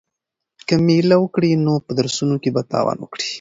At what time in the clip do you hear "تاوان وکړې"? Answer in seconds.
2.71-3.27